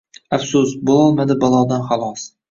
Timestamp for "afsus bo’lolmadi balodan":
0.35-1.85